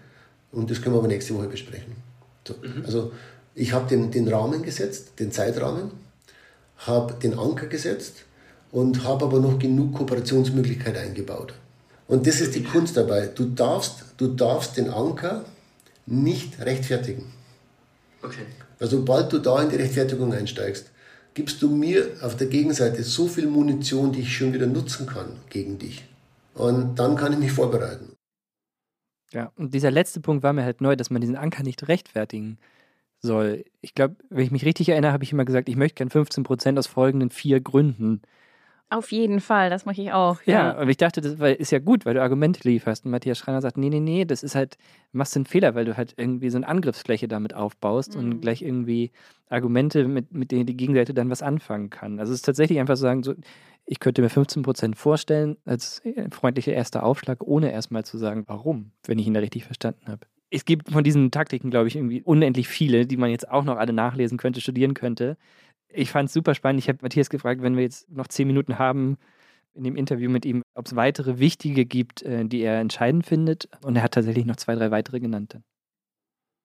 [0.52, 1.96] Und das können wir aber nächste Woche besprechen.
[2.48, 2.56] So.
[2.86, 3.12] Also
[3.56, 5.92] ich habe den, den Rahmen gesetzt, den Zeitrahmen,
[6.78, 8.26] habe den Anker gesetzt
[8.72, 11.54] und habe aber noch genug Kooperationsmöglichkeit eingebaut.
[12.12, 13.28] Und das ist die Kunst dabei.
[13.28, 15.46] Du darfst, du darfst den Anker
[16.06, 17.32] nicht rechtfertigen.
[18.22, 18.46] Okay.
[18.80, 20.92] Weil sobald du da in die Rechtfertigung einsteigst,
[21.36, 25.38] gibst du mir auf der Gegenseite so viel Munition, die ich schon wieder nutzen kann
[25.50, 26.04] gegen dich.
[26.54, 28.18] Und dann kann ich mich vorbereiten.
[29.32, 32.58] Ja, und dieser letzte Punkt war mir halt neu, dass man diesen Anker nicht rechtfertigen
[33.20, 33.64] soll.
[33.80, 36.44] Ich glaube, wenn ich mich richtig erinnere, habe ich immer gesagt, ich möchte gern 15
[36.44, 38.22] Prozent aus folgenden vier Gründen.
[38.92, 40.42] Auf jeden Fall, das mache ich auch.
[40.46, 43.06] Ja, ja und ich dachte, das ist ja gut, weil du Argumente lieferst.
[43.06, 44.78] Und Matthias Schreiner sagt, nee, nee, nee, das ist halt,
[45.14, 48.20] machst du einen Fehler, weil du halt irgendwie so eine Angriffsfläche damit aufbaust mhm.
[48.20, 49.12] und gleich irgendwie
[49.48, 52.20] Argumente, mit, mit denen die Gegenseite dann was anfangen kann.
[52.20, 53.34] Also es ist tatsächlich einfach so sagen, so,
[53.86, 56.02] ich könnte mir 15 Prozent vorstellen als
[56.32, 60.28] freundlicher erster Aufschlag, ohne erstmal zu sagen, warum, wenn ich ihn da richtig verstanden habe.
[60.50, 63.78] Es gibt von diesen Taktiken, glaube ich, irgendwie unendlich viele, die man jetzt auch noch
[63.78, 65.38] alle nachlesen könnte, studieren könnte.
[65.94, 66.82] Ich fand es super spannend.
[66.82, 69.18] Ich habe Matthias gefragt, wenn wir jetzt noch zehn Minuten haben
[69.74, 73.70] in dem Interview mit ihm, ob es weitere wichtige gibt, äh, die er entscheidend findet.
[73.84, 75.58] Und er hat tatsächlich noch zwei, drei weitere genannt.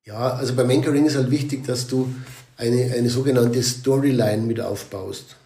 [0.04, 2.14] Ja, also beim Anchoring ist halt wichtig, dass du
[2.56, 5.36] eine, eine sogenannte Storyline mit aufbaust.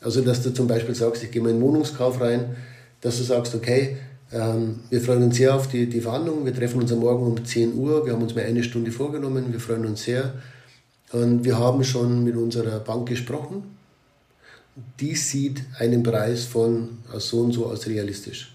[0.00, 2.56] Also, dass du zum Beispiel sagst, ich gehe mal in den Wohnungskauf rein,
[3.00, 3.96] dass du sagst, okay,
[4.32, 7.44] ähm, wir freuen uns sehr auf die, die Verhandlungen, wir treffen uns am Morgen um
[7.44, 10.34] 10 Uhr, wir haben uns mal eine Stunde vorgenommen, wir freuen uns sehr.
[11.12, 13.76] Und wir haben schon mit unserer Bank gesprochen.
[15.00, 18.54] Die sieht einen Preis von so und so als realistisch.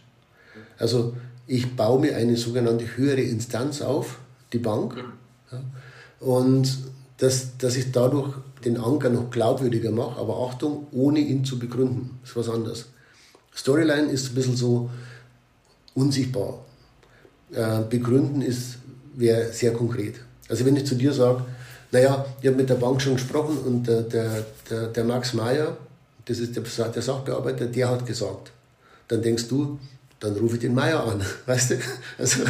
[0.77, 1.15] Also
[1.47, 4.19] ich baue mir eine sogenannte höhere Instanz auf,
[4.53, 5.03] die Bank.
[5.51, 5.61] Ja,
[6.19, 6.77] und
[7.17, 12.19] dass, dass ich dadurch den Anker noch glaubwürdiger mache, aber Achtung, ohne ihn zu begründen.
[12.23, 12.85] Ist was anderes.
[13.55, 14.89] Storyline ist ein bisschen so
[15.93, 16.59] unsichtbar.
[17.51, 18.77] Äh, begründen ist
[19.15, 20.15] wäre sehr konkret.
[20.49, 21.45] Also wenn ich zu dir sage,
[21.93, 25.77] naja, ich habe mit der Bank schon gesprochen und der, der, der, der Max Meyer,
[26.25, 28.51] das ist der, der Sachbearbeiter, der hat gesagt.
[29.08, 29.79] Dann denkst du,
[30.19, 31.75] dann rufe ich den Meier an, weißt du?
[32.17, 32.43] Also,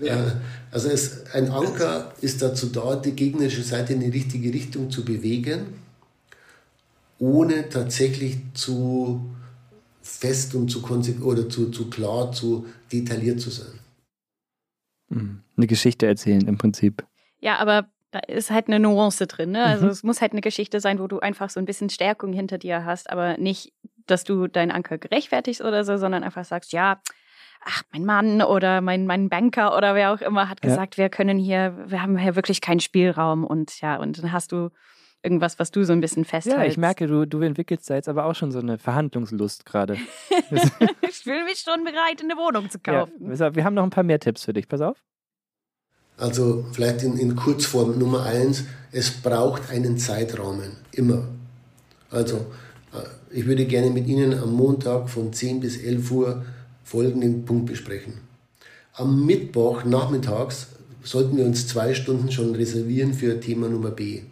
[0.00, 0.26] ja.
[0.26, 0.30] äh,
[0.70, 5.02] also es, ein Anker ist dazu da, die gegnerische Seite in die richtige Richtung zu
[5.02, 5.80] bewegen,
[7.18, 9.24] ohne tatsächlich zu
[10.02, 10.84] fest und zu
[11.22, 13.78] oder zu, zu klar, zu detailliert zu sein.
[15.08, 17.02] Hm, eine Geschichte erzählen im Prinzip.
[17.40, 19.50] Ja, aber da ist halt eine Nuance drin.
[19.50, 19.64] Ne?
[19.64, 19.90] Also mhm.
[19.90, 22.84] es muss halt eine Geschichte sein, wo du einfach so ein bisschen Stärkung hinter dir
[22.84, 23.72] hast, aber nicht,
[24.06, 27.00] dass du deinen Anker gerechtfertigst oder so, sondern einfach sagst, ja,
[27.64, 31.04] ach, mein Mann oder mein, mein Banker oder wer auch immer hat gesagt, ja.
[31.04, 34.70] wir können hier, wir haben hier wirklich keinen Spielraum und ja, und dann hast du
[35.24, 36.60] irgendwas, was du so ein bisschen festhältst.
[36.60, 39.94] Ja, ich merke, du, du entwickelst da jetzt aber auch schon so eine Verhandlungslust gerade.
[41.00, 43.34] ich fühle mich schon bereit, eine Wohnung zu kaufen.
[43.34, 44.68] Ja, wir haben noch ein paar mehr Tipps für dich.
[44.68, 45.02] Pass auf.
[46.16, 51.28] Also vielleicht in, in Kurzform Nummer eins, es braucht einen Zeitrahmen, immer.
[52.10, 52.36] Also
[52.92, 56.44] äh, ich würde gerne mit Ihnen am Montag von 10 bis 11 Uhr
[56.84, 58.14] folgenden Punkt besprechen.
[58.92, 60.68] Am Mittwoch nachmittags
[61.02, 64.22] sollten wir uns zwei Stunden schon reservieren für Thema Nummer B.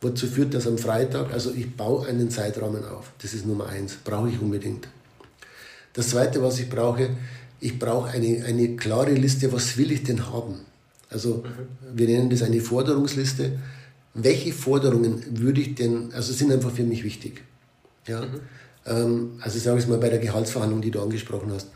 [0.00, 1.32] Wozu führt das am Freitag?
[1.32, 3.12] Also ich baue einen Zeitrahmen auf.
[3.22, 4.88] Das ist Nummer eins, brauche ich unbedingt.
[5.92, 7.10] Das zweite, was ich brauche,
[7.60, 10.60] ich brauche eine, eine klare Liste, was will ich denn haben?
[11.10, 11.44] Also
[11.94, 13.58] wir nennen das eine Forderungsliste.
[14.14, 17.42] Welche Forderungen würde ich denn, also sind einfach für mich wichtig.
[18.06, 18.22] Ja?
[18.22, 18.40] Mhm.
[18.86, 21.68] Ähm, also ich sage es mal bei der Gehaltsverhandlung, die du angesprochen hast,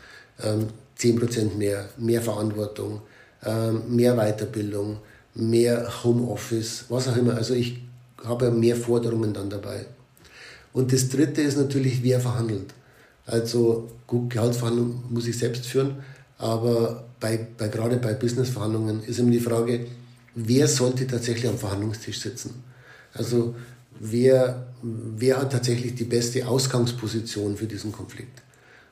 [0.43, 0.67] ähm,
[0.97, 3.01] 10% mehr, mehr Verantwortung,
[3.43, 4.97] ähm, mehr Weiterbildung,
[5.35, 7.35] mehr Homeoffice, was auch immer.
[7.35, 7.81] Also ich
[8.23, 9.85] habe mehr Forderungen dann dabei.
[10.71, 12.73] Und das Dritte ist natürlich, wer verhandelt.
[13.25, 16.03] Also gut, Gehaltsverhandlungen muss ich selbst führen,
[16.37, 19.85] aber bei, bei, gerade bei Businessverhandlungen ist immer die Frage,
[20.35, 22.61] wer sollte tatsächlich am Verhandlungstisch sitzen?
[23.13, 23.55] Also
[23.97, 28.41] wer, wer hat tatsächlich die beste Ausgangsposition für diesen Konflikt?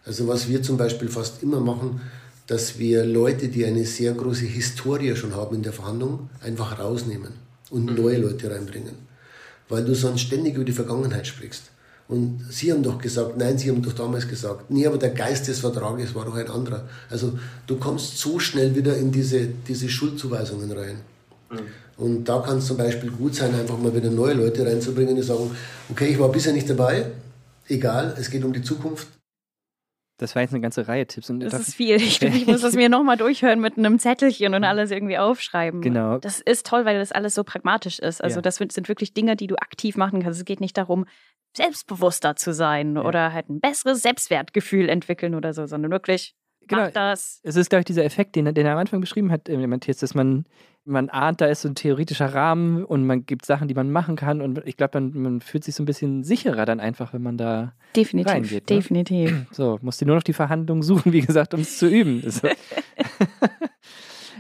[0.06, 2.00] Also was wir zum Beispiel fast immer machen,
[2.48, 7.34] dass wir Leute, die eine sehr große Historie schon haben in der Verhandlung, einfach rausnehmen
[7.70, 7.96] und mhm.
[7.96, 8.96] neue Leute reinbringen.
[9.68, 11.64] Weil du sonst ständig über die Vergangenheit sprichst.
[12.12, 15.48] Und Sie haben doch gesagt, nein, Sie haben doch damals gesagt, nee, aber der Geist
[15.48, 16.84] des Vertrages war doch ein anderer.
[17.10, 20.98] Also du kommst so schnell wieder in diese, diese Schuldzuweisungen rein.
[21.50, 21.60] Mhm.
[21.96, 25.22] Und da kann es zum Beispiel gut sein, einfach mal wieder neue Leute reinzubringen, die
[25.22, 25.52] sagen,
[25.90, 27.06] okay, ich war bisher nicht dabei,
[27.70, 29.08] egal, es geht um die Zukunft.
[30.22, 31.32] Das war jetzt eine ganze Reihe Tipps.
[31.32, 31.96] Und das ist viel.
[31.96, 35.82] Ich, ich muss das mir nochmal durchhören mit einem Zettelchen und alles irgendwie aufschreiben.
[35.82, 36.20] Genau.
[36.20, 38.24] Das ist toll, weil das alles so pragmatisch ist.
[38.24, 38.42] Also ja.
[38.44, 40.38] das sind wirklich Dinge, die du aktiv machen kannst.
[40.38, 41.08] Es geht nicht darum,
[41.58, 43.02] selbstbewusster zu sein ja.
[43.02, 46.36] oder halt ein besseres Selbstwertgefühl entwickeln oder so, sondern wirklich
[46.68, 46.84] genau.
[46.84, 47.40] mach das.
[47.42, 49.98] Es ist, glaube ich, dieser Effekt, den, den er am Anfang beschrieben hat, äh, Matthias,
[49.98, 50.46] dass man,
[50.84, 54.16] man ahnt, da ist so ein theoretischer Rahmen und man gibt Sachen, die man machen
[54.16, 57.22] kann und ich glaube, man, man fühlt sich so ein bisschen sicherer dann einfach, wenn
[57.22, 58.70] man da definitiv, reingeht.
[58.70, 58.76] Ne?
[58.78, 59.46] Definitiv.
[59.52, 62.24] So, musst du nur noch die Verhandlungen suchen, wie gesagt, um es zu üben.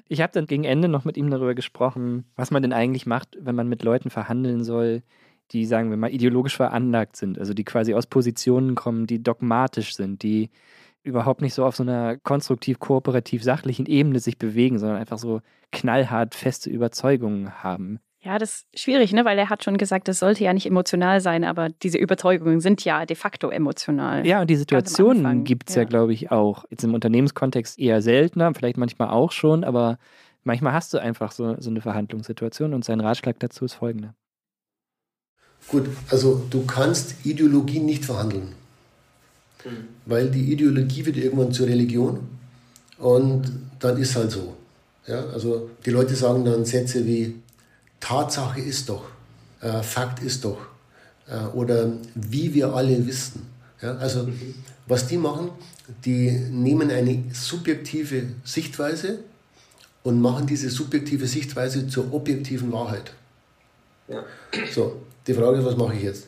[0.08, 3.38] Ich habe dann gegen Ende noch mit ihm darüber gesprochen, was man denn eigentlich macht,
[3.40, 5.04] wenn man mit Leuten verhandeln soll,
[5.52, 9.96] die, sagen wir mal, ideologisch veranlagt sind, also die quasi aus Positionen kommen, die dogmatisch
[9.96, 10.50] sind, die
[11.04, 15.42] überhaupt nicht so auf so einer konstruktiv, kooperativ, sachlichen Ebene sich bewegen, sondern einfach so
[15.72, 18.00] knallhart feste Überzeugungen haben.
[18.24, 19.26] Ja, das ist schwierig, ne?
[19.26, 22.86] weil er hat schon gesagt, das sollte ja nicht emotional sein, aber diese Überzeugungen sind
[22.86, 24.28] ja de facto emotional.
[24.28, 26.66] Ja, und die Situationen gibt es ja, ja glaube ich, auch.
[26.70, 29.98] Jetzt im Unternehmenskontext eher seltener, vielleicht manchmal auch schon, aber
[30.44, 34.14] manchmal hast du einfach so, so eine Verhandlungssituation und sein Ratschlag dazu ist folgender.
[35.68, 38.54] Gut, also du kannst Ideologie nicht verhandeln,
[39.66, 39.88] mhm.
[40.06, 42.20] weil die Ideologie wird irgendwann zur Religion
[42.98, 44.56] und dann ist halt so.
[45.08, 47.36] Ja, also die Leute sagen dann Sätze wie
[48.00, 49.06] Tatsache ist doch,
[49.62, 50.60] äh, Fakt ist doch,
[51.28, 53.48] äh, oder wie wir alle wissen.
[53.82, 54.54] Ja, also mhm.
[54.88, 55.50] was die machen,
[56.06, 59.20] die nehmen eine subjektive Sichtweise
[60.04, 63.14] und machen diese subjektive Sichtweise zur objektiven Wahrheit.
[64.08, 64.24] Ja.
[64.72, 66.28] So, die Frage ist, was mache ich jetzt?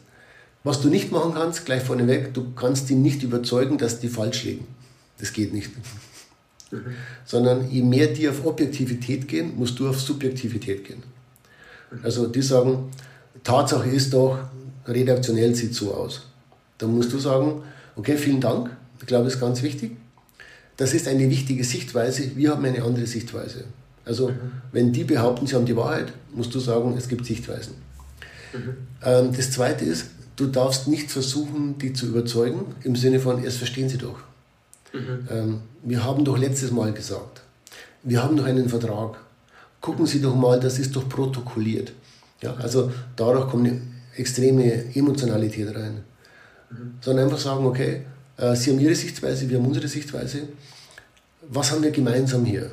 [0.64, 4.44] Was du nicht machen kannst, gleich vorneweg, du kannst die nicht überzeugen, dass die falsch
[4.44, 4.66] liegen.
[5.20, 5.72] Das geht nicht.
[6.72, 6.86] Mhm.
[7.26, 11.04] Sondern je mehr die auf Objektivität gehen, musst du auf Subjektivität gehen.
[12.02, 12.90] Also die sagen,
[13.44, 14.40] Tatsache ist doch,
[14.88, 16.24] redaktionell sieht so aus.
[16.78, 17.62] Dann musst du sagen,
[17.96, 19.92] okay, vielen Dank, ich glaube, das ist ganz wichtig.
[20.78, 23.66] Das ist eine wichtige Sichtweise, wir haben eine andere Sichtweise.
[24.06, 24.52] Also mhm.
[24.72, 27.76] wenn die behaupten, sie haben die Wahrheit, musst du sagen, es gibt Sichtweisen.
[28.54, 28.78] Mhm.
[29.04, 33.58] Ähm, das Zweite ist, du darfst nicht versuchen, die zu überzeugen, im Sinne von, erst
[33.58, 34.20] verstehen sie doch.
[34.94, 35.28] Mhm.
[35.30, 37.42] Ähm, wir haben doch letztes Mal gesagt,
[38.04, 39.18] wir haben doch einen Vertrag
[39.84, 41.92] gucken Sie doch mal, das ist doch protokolliert.
[42.42, 43.82] Ja, also dadurch kommt eine
[44.16, 46.04] extreme Emotionalität rein.
[46.72, 46.94] Mhm.
[47.02, 48.02] Sondern einfach sagen, okay,
[48.38, 50.48] äh, Sie haben Ihre Sichtweise, wir haben unsere Sichtweise.
[51.50, 52.72] Was haben wir gemeinsam hier?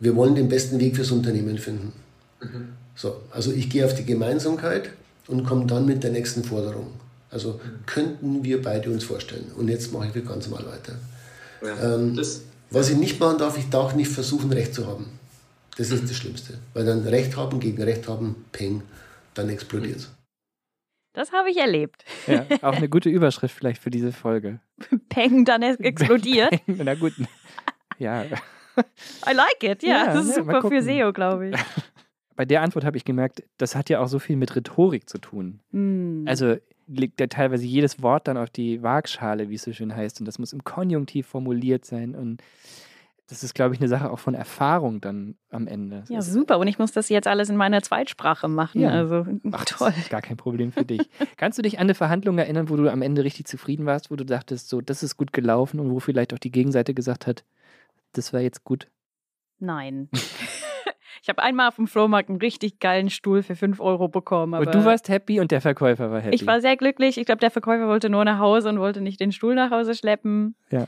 [0.00, 1.92] Wir wollen den besten Weg fürs Unternehmen finden.
[2.42, 2.68] Mhm.
[2.94, 4.90] So, also ich gehe auf die Gemeinsamkeit
[5.28, 6.88] und komme dann mit der nächsten Forderung.
[7.30, 7.86] Also mhm.
[7.86, 9.50] könnten wir beide uns vorstellen.
[9.56, 10.94] Und jetzt mache ich ganz normal weiter.
[11.62, 12.20] Ja, ähm,
[12.70, 15.06] was ich nicht machen darf, ich darf nicht versuchen, Recht zu haben.
[15.76, 16.58] Das ist das Schlimmste.
[16.72, 18.82] Weil dann Recht haben gegen Recht haben, peng,
[19.34, 20.10] dann explodiert es.
[21.14, 22.04] Das habe ich erlebt.
[22.26, 24.58] Ja, auch eine gute Überschrift vielleicht für diese Folge.
[25.08, 26.50] Peng, dann explodiert.
[26.50, 27.12] Peng, na gut.
[27.98, 28.24] Ja.
[28.24, 30.06] I like it, ja.
[30.06, 31.56] ja das ist ja, super für SEO, glaube ich.
[32.36, 35.18] Bei der Antwort habe ich gemerkt, das hat ja auch so viel mit Rhetorik zu
[35.18, 35.60] tun.
[35.70, 36.26] Mm.
[36.26, 40.20] Also legt ja teilweise jedes Wort dann auf die Waagschale, wie es so schön heißt.
[40.20, 42.14] Und das muss im Konjunktiv formuliert sein.
[42.14, 42.42] Und
[43.26, 46.04] das ist, glaube ich, eine Sache auch von Erfahrung dann am Ende.
[46.08, 46.58] Ja, super.
[46.58, 48.82] Und ich muss das jetzt alles in meiner Zweitsprache machen.
[48.82, 48.90] Ja.
[48.90, 49.94] Also Ach, toll.
[50.10, 51.08] Gar kein Problem für dich.
[51.36, 54.16] Kannst du dich an eine Verhandlung erinnern, wo du am Ende richtig zufrieden warst, wo
[54.16, 57.44] du dachtest, so, das ist gut gelaufen und wo vielleicht auch die Gegenseite gesagt hat,
[58.12, 58.88] das war jetzt gut?
[59.58, 60.08] Nein.
[61.24, 64.52] ich habe einmal auf dem Flohmarkt einen richtig geilen Stuhl für 5 Euro bekommen.
[64.60, 66.34] und du warst happy und der Verkäufer war happy.
[66.34, 67.16] Ich war sehr glücklich.
[67.16, 69.94] Ich glaube, der Verkäufer wollte nur nach Hause und wollte nicht den Stuhl nach Hause
[69.94, 70.54] schleppen.
[70.70, 70.86] Ja.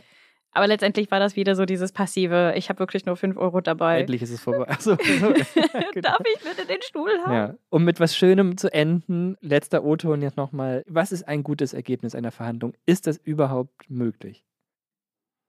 [0.53, 4.01] Aber letztendlich war das wieder so dieses passive, ich habe wirklich nur 5 Euro dabei.
[4.01, 4.68] Endlich ist es vorbei.
[4.68, 4.96] Achso, so.
[5.94, 6.03] genau.
[6.03, 7.33] Darf ich bitte den Stuhl haben?
[7.33, 7.55] Ja.
[7.70, 10.85] Um mit was Schönem zu enden, letzter O-Ton jetzt nochmal.
[10.87, 12.75] Was ist ein gutes Ergebnis einer Verhandlung?
[12.85, 14.44] Ist das überhaupt möglich?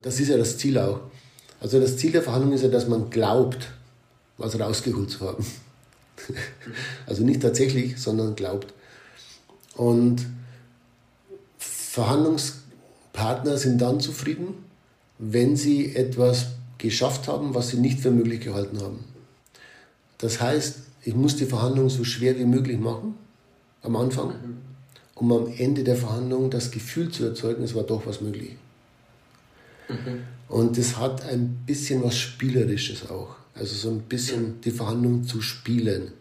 [0.02, 1.02] Das ist ja das Ziel auch.
[1.60, 3.68] Also das Ziel der Verhandlung ist ja, dass man glaubt,
[4.38, 5.46] was rausgeholt zu haben.
[7.06, 8.74] also nicht tatsächlich, sondern glaubt.
[9.76, 10.26] Und
[11.58, 14.66] Verhandlungspartner sind dann zufrieden,
[15.20, 16.48] wenn sie etwas
[16.78, 19.04] geschafft haben, was sie nicht für möglich gehalten haben.
[20.18, 23.16] Das heißt, ich muss die Verhandlung so schwer wie möglich machen
[23.82, 24.34] am Anfang,
[25.16, 28.58] um am Ende der Verhandlung das Gefühl zu erzeugen, es war doch was möglich.
[29.88, 30.24] Mhm.
[30.48, 33.36] Und das hat ein bisschen was Spielerisches auch.
[33.54, 36.12] Also so ein bisschen die Verhandlung zu spielen.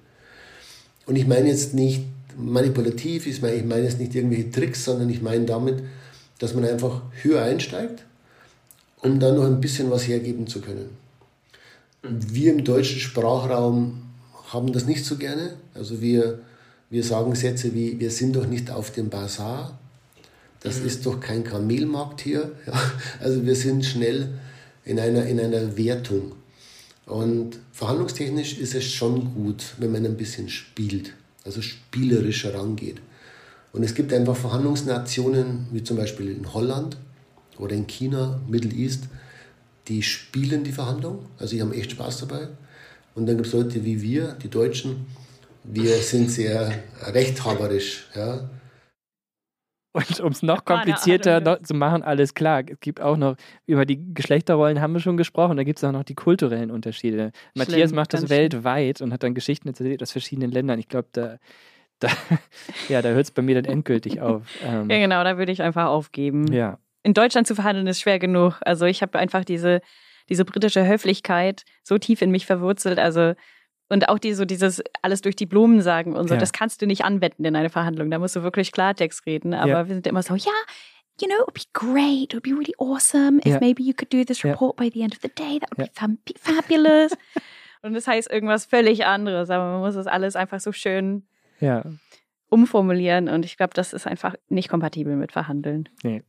[1.06, 2.02] Und ich meine jetzt nicht
[2.36, 5.82] manipulativ, ich meine, ich meine jetzt nicht irgendwelche Tricks, sondern ich meine damit,
[6.38, 8.04] dass man einfach höher einsteigt
[9.06, 10.90] um dann noch ein bisschen was hergeben zu können.
[12.02, 14.02] Wir im deutschen Sprachraum
[14.48, 15.56] haben das nicht so gerne.
[15.74, 16.40] Also wir,
[16.90, 19.78] wir sagen Sätze wie, wir sind doch nicht auf dem Bazar,
[20.66, 20.86] das mhm.
[20.86, 22.52] ist doch kein Kamelmarkt hier.
[22.66, 22.74] Ja,
[23.20, 24.28] also wir sind schnell
[24.84, 26.32] in einer, in einer Wertung.
[27.06, 31.12] Und verhandlungstechnisch ist es schon gut, wenn man ein bisschen spielt,
[31.44, 32.96] also spielerisch herangeht.
[33.72, 36.96] Und es gibt einfach Verhandlungsnationen, wie zum Beispiel in Holland,
[37.58, 39.04] oder in China, Middle East,
[39.88, 42.48] die spielen die Verhandlung, also die haben echt Spaß dabei.
[43.14, 45.06] Und dann gibt es Leute wie wir, die Deutschen,
[45.64, 48.08] wir sind sehr rechthaberisch.
[48.14, 48.48] Ja.
[49.96, 52.62] Und um es noch komplizierter noch zu machen, alles klar.
[52.68, 55.92] Es gibt auch noch, über die Geschlechterrollen haben wir schon gesprochen, da gibt es auch
[55.92, 57.16] noch die kulturellen Unterschiede.
[57.16, 60.78] Schlimm, Matthias macht das weltweit und hat dann Geschichten erzählt aus verschiedenen Ländern.
[60.78, 61.38] Ich glaube, da,
[62.00, 62.08] da,
[62.90, 64.42] ja, da hört es bei mir dann endgültig auf.
[64.62, 66.52] Ähm, ja, genau, da würde ich einfach aufgeben.
[66.52, 66.78] Ja.
[67.02, 68.58] In Deutschland zu verhandeln ist schwer genug.
[68.66, 69.80] Also ich habe einfach diese,
[70.28, 72.98] diese britische Höflichkeit so tief in mich verwurzelt.
[72.98, 73.32] Also
[73.88, 76.40] und auch die, so dieses alles durch die Blumen sagen und so, ja.
[76.40, 78.10] das kannst du nicht anwenden in eine Verhandlung.
[78.10, 79.54] Da musst du wirklich Klartext reden.
[79.54, 79.88] Aber ja.
[79.88, 80.52] wir sind immer so, ja,
[81.20, 83.60] you know, it would be great, it would be really awesome if ja.
[83.60, 85.60] maybe you could do this report by the end of the day.
[85.60, 87.12] That would be fabulous.
[87.82, 91.22] und das heißt irgendwas völlig anderes, aber man muss das alles einfach so schön
[92.48, 93.28] umformulieren.
[93.28, 95.88] Und ich glaube, das ist einfach nicht kompatibel mit Verhandeln.
[96.02, 96.22] Nee.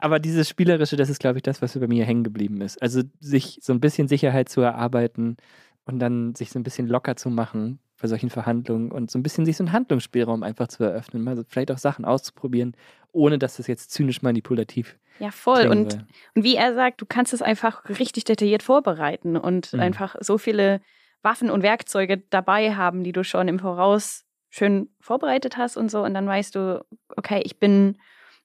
[0.00, 2.82] Aber dieses Spielerische, das ist, glaube ich, das, was bei mir hängen geblieben ist.
[2.82, 5.36] Also sich so ein bisschen Sicherheit zu erarbeiten,
[5.84, 9.22] und dann sich so ein bisschen locker zu machen bei solchen Verhandlungen und so ein
[9.22, 12.76] bisschen sich so einen Handlungsspielraum einfach zu eröffnen, mal vielleicht auch Sachen auszuprobieren,
[13.12, 15.68] ohne dass das jetzt zynisch manipulativ ja, voll.
[15.68, 19.80] Und, und wie er sagt, du kannst es einfach richtig detailliert vorbereiten und mhm.
[19.80, 20.80] einfach so viele
[21.22, 26.02] Waffen und Werkzeuge dabei haben, die du schon im Voraus schön vorbereitet hast und so.
[26.02, 26.84] Und dann weißt du,
[27.16, 27.98] okay, ich bin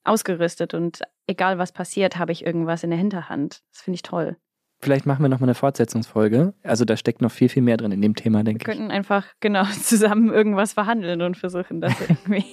[0.04, 3.62] ausgerüstet und egal was passiert, habe ich irgendwas in der Hinterhand.
[3.72, 4.36] Das finde ich toll.
[4.80, 6.54] Vielleicht machen wir noch mal eine Fortsetzungsfolge.
[6.62, 8.66] Also da steckt noch viel, viel mehr drin in dem Thema, denke ich.
[8.66, 12.44] Wir könnten einfach genau zusammen irgendwas verhandeln und versuchen, das irgendwie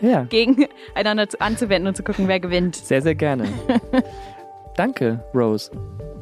[0.06, 0.24] ja.
[0.24, 2.76] gegeneinander anzuwenden und zu gucken, wer gewinnt.
[2.76, 3.48] Sehr, sehr gerne.
[4.76, 5.70] Danke, Rose.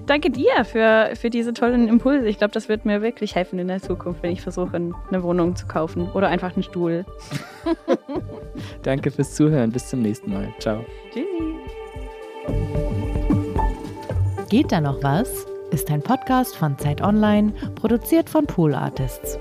[0.07, 2.29] Danke dir für, für diese tollen Impulse.
[2.29, 5.57] Ich glaube, das wird mir wirklich helfen in der Zukunft, wenn ich versuche, eine Wohnung
[5.57, 7.05] zu kaufen oder einfach einen Stuhl.
[8.85, 9.73] Danke fürs Zuhören.
[9.73, 10.55] Bis zum nächsten Mal.
[10.61, 10.87] Ciao.
[11.12, 12.76] Tschüssi.
[14.49, 15.45] Geht da noch was?
[15.73, 19.41] Ist ein Podcast von Zeit Online, produziert von Pool Artists.